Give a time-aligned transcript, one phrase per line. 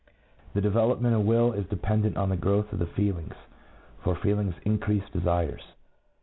[0.55, 3.35] The development of will is dependent on the growth of the feelings,
[4.03, 5.61] for feelings increase desires.